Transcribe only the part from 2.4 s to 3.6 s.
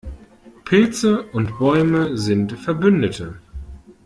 Verbündete.